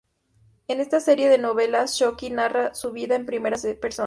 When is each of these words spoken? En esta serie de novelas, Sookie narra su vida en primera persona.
En 0.67 0.79
esta 0.79 0.99
serie 0.99 1.29
de 1.29 1.37
novelas, 1.37 1.95
Sookie 1.95 2.31
narra 2.31 2.73
su 2.73 2.91
vida 2.91 3.15
en 3.15 3.27
primera 3.27 3.55
persona. 3.79 3.99